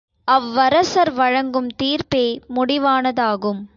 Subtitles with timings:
[0.27, 2.25] அவ்வரசர் வழங்கும் தீர்ப்பே
[2.55, 3.61] முடிவானதாகும்.